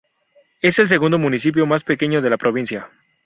Es 0.63 0.79
el 0.79 0.87
segundo 0.87 1.19
municipio 1.19 1.67
más 1.67 1.83
pequeño 1.83 2.21
de 2.23 2.31
la 2.31 2.37
provincia. 2.37 2.89